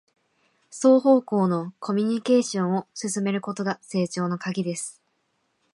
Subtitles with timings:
[0.71, 4.99] 双方向のコミュニケーションを進めることが成長のカギです